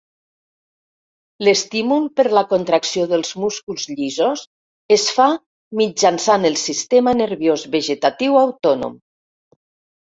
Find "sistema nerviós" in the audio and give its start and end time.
6.67-7.69